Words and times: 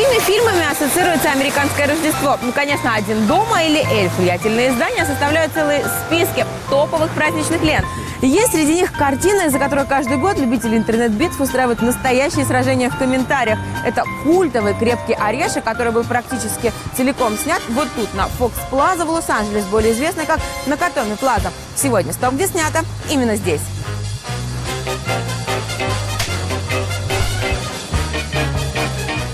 какими 0.00 0.20
фильмами 0.20 0.70
ассоциируется 0.70 1.30
американское 1.30 1.86
Рождество? 1.86 2.38
Ну, 2.42 2.52
конечно, 2.52 2.94
«Один 2.94 3.26
дома» 3.26 3.62
или 3.64 3.84
«Эльф». 3.92 4.16
Влиятельные 4.18 4.70
издания 4.70 5.04
составляют 5.04 5.52
целые 5.52 5.84
списки 6.06 6.46
топовых 6.70 7.10
праздничных 7.10 7.62
лент. 7.62 7.84
Есть 8.22 8.52
среди 8.52 8.74
них 8.74 8.92
картины, 8.92 9.46
из-за 9.46 9.58
которой 9.58 9.86
каждый 9.86 10.16
год 10.16 10.38
любители 10.38 10.76
интернет-битв 10.76 11.38
устраивают 11.40 11.82
настоящие 11.82 12.46
сражения 12.46 12.88
в 12.88 12.96
комментариях. 12.96 13.58
Это 13.84 14.04
культовый 14.24 14.74
крепкий 14.74 15.14
орешек, 15.14 15.64
который 15.64 15.92
был 15.92 16.04
практически 16.04 16.72
целиком 16.96 17.36
снят 17.36 17.60
вот 17.68 17.88
тут, 17.94 18.12
на 18.14 18.26
Фокс 18.26 18.58
Плаза 18.70 19.04
в 19.04 19.10
Лос-Анджелес, 19.10 19.64
более 19.66 19.92
известный 19.92 20.24
как 20.24 20.38
Накатоми 20.66 21.14
Плаза. 21.16 21.50
Сегодня 21.76 22.12
стоп, 22.12 22.34
где 22.34 22.46
снято 22.46 22.84
именно 23.10 23.36
здесь. 23.36 23.60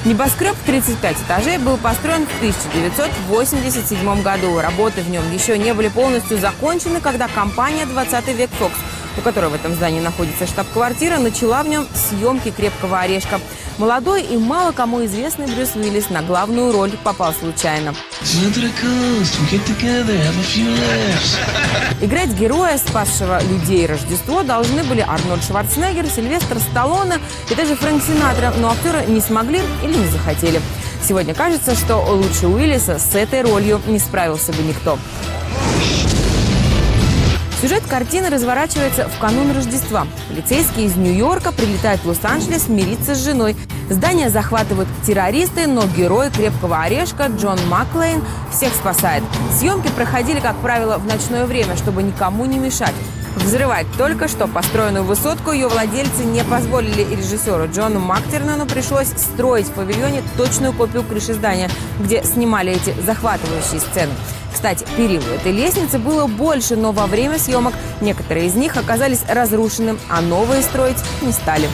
Небоскреб 0.06 0.54
в 0.54 0.64
35 0.64 1.16
этажей 1.22 1.58
был 1.58 1.78
построен 1.78 2.26
в 2.28 2.36
1987 2.36 4.22
году. 4.22 4.60
Работы 4.60 5.02
в 5.02 5.10
нем 5.10 5.24
еще 5.32 5.58
не 5.58 5.74
были 5.74 5.88
полностью 5.88 6.38
закончены, 6.38 7.00
когда 7.00 7.26
компания 7.26 7.86
«20 7.86 8.32
век 8.34 8.48
Фокс», 8.60 8.76
у 9.18 9.20
которой 9.22 9.50
в 9.50 9.54
этом 9.54 9.74
здании 9.74 9.98
находится 9.98 10.46
штаб-квартира, 10.46 11.18
начала 11.18 11.64
в 11.64 11.68
нем 11.68 11.88
съемки 11.92 12.52
«Крепкого 12.52 13.00
орешка». 13.00 13.40
Молодой 13.78 14.22
и 14.22 14.38
мало 14.38 14.72
кому 14.72 15.04
известный 15.04 15.46
Брюс 15.46 15.74
Уиллис 15.74 16.08
на 16.08 16.22
главную 16.22 16.72
роль 16.72 16.92
попал 17.04 17.34
случайно. 17.34 17.94
Играть 22.00 22.30
героя, 22.30 22.78
спасшего 22.78 23.42
людей 23.42 23.86
Рождество, 23.86 24.42
должны 24.42 24.82
были 24.84 25.00
Арнольд 25.00 25.44
Шварценеггер, 25.44 26.06
Сильвестр 26.06 26.58
Сталлоне 26.58 27.18
и 27.50 27.54
даже 27.54 27.76
Фрэнк 27.76 28.02
Синатра, 28.02 28.54
но 28.56 28.70
актеры 28.70 29.04
не 29.08 29.20
смогли 29.20 29.60
или 29.82 29.94
не 29.94 30.06
захотели. 30.06 30.62
Сегодня 31.06 31.34
кажется, 31.34 31.74
что 31.74 31.98
лучше 31.98 32.46
Уиллиса 32.46 32.98
с 32.98 33.14
этой 33.14 33.42
ролью 33.42 33.82
не 33.86 33.98
справился 33.98 34.52
бы 34.52 34.62
никто. 34.62 34.98
Сюжет 37.60 37.84
картины 37.88 38.28
разворачивается 38.28 39.08
в 39.08 39.18
канун 39.18 39.50
Рождества. 39.56 40.06
Полицейский 40.28 40.84
из 40.84 40.96
Нью-Йорка 40.96 41.52
прилетает 41.52 42.00
в 42.00 42.08
Лос-Анджелес 42.08 42.68
мириться 42.68 43.14
с 43.14 43.24
женой. 43.24 43.56
Здание 43.88 44.28
захватывают 44.28 44.88
террористы, 45.06 45.66
но 45.66 45.86
герой 45.86 46.30
крепкого 46.30 46.82
орешка 46.82 47.28
Джон 47.28 47.58
Маклейн 47.68 48.22
всех 48.52 48.74
спасает. 48.74 49.22
Съемки 49.58 49.88
проходили, 49.88 50.38
как 50.38 50.56
правило, 50.56 50.98
в 50.98 51.06
ночное 51.06 51.46
время, 51.46 51.76
чтобы 51.76 52.02
никому 52.02 52.44
не 52.44 52.58
мешать. 52.58 52.94
Взрывать 53.36 53.86
только 53.96 54.28
что 54.28 54.48
построенную 54.48 55.04
высотку 55.04 55.52
ее 55.52 55.68
владельцы 55.68 56.24
не 56.24 56.42
позволили 56.44 57.02
и 57.02 57.16
режиссеру 57.16 57.68
Джону 57.68 58.00
Мактернану 58.00 58.66
пришлось 58.66 59.08
строить 59.08 59.66
в 59.66 59.72
павильоне 59.72 60.22
точную 60.36 60.72
копию 60.72 61.04
крыши 61.04 61.34
здания, 61.34 61.70
где 62.00 62.22
снимали 62.22 62.72
эти 62.72 62.94
захватывающие 63.02 63.80
сцены. 63.80 64.12
Кстати, 64.66 64.84
перил 64.96 65.22
у 65.22 65.32
этой 65.32 65.52
лестницы 65.52 65.96
было 65.96 66.26
больше, 66.26 66.74
но 66.74 66.90
во 66.90 67.06
время 67.06 67.38
съемок 67.38 67.72
некоторые 68.00 68.46
из 68.46 68.56
них 68.56 68.76
оказались 68.76 69.22
разрушены, 69.28 69.96
а 70.10 70.20
новые 70.20 70.60
строить 70.60 70.96
не 71.22 71.30
стали. 71.30 71.68